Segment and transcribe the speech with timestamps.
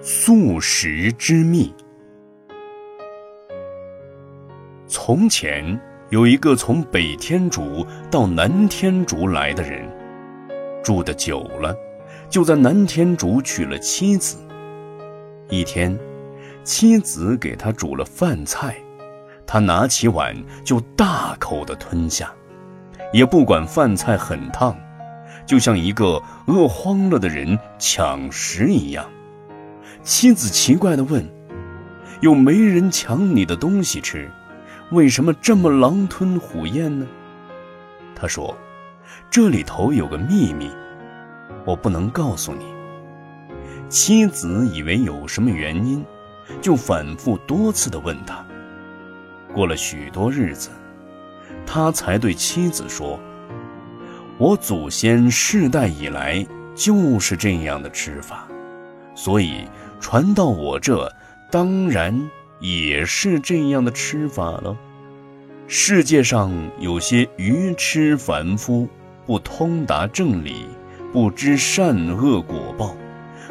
[0.00, 1.74] 素食之秘。
[4.86, 5.78] 从前
[6.10, 9.88] 有一个从北天竺到南天竺来的人，
[10.84, 11.74] 住的久了，
[12.28, 14.36] 就在南天竺娶了妻子。
[15.48, 15.98] 一天，
[16.62, 18.76] 妻子给他煮了饭菜，
[19.46, 22.32] 他拿起碗就大口的吞下，
[23.12, 24.76] 也不管饭菜很烫。
[25.46, 29.08] 就像一个饿慌了的人抢食一样，
[30.06, 31.28] 妻子奇怪地问
[32.22, 34.30] ：“又没人抢你的东西吃，
[34.92, 37.04] 为什么这么狼吞虎咽呢？”
[38.14, 38.56] 他说
[39.28, 40.70] ：“这里头有个秘密，
[41.64, 42.66] 我不能告诉你。”
[43.90, 46.04] 妻子以为有什么原因，
[46.60, 48.46] 就反复多次地问他。
[49.52, 50.70] 过了许多日子，
[51.66, 53.18] 他才对妻子说。
[54.38, 56.46] 我祖先世代以来
[56.76, 58.46] 就是这样的吃法，
[59.14, 59.64] 所以
[60.00, 61.12] 传到我这，
[61.50, 64.76] 当然也是这样的吃法了。
[65.66, 68.88] 世界上有些愚痴凡夫，
[69.26, 70.66] 不通达正理，
[71.12, 72.94] 不知善恶果报，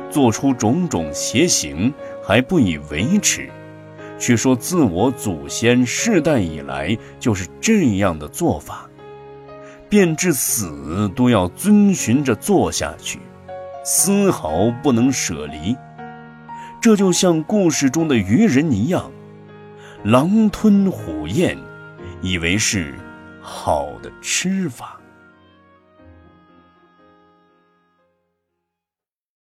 [0.10, 3.50] 做出种种邪行，还不以为耻，
[4.18, 8.90] 却说自我祖先世代以来就是这样的做法。
[9.88, 13.20] 便至死都要遵循着做下去，
[13.84, 15.76] 丝毫不能舍离。
[16.86, 19.12] 这就像故事中的愚人一样，
[20.04, 21.58] 狼吞虎咽，
[22.22, 22.94] 以为是
[23.42, 25.00] 好的吃法。